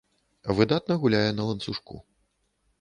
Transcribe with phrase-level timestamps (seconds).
[0.59, 2.03] Выдатна гуляе на ланцужку.